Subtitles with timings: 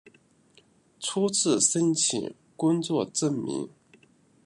[0.99, 3.69] 初次申请工作证明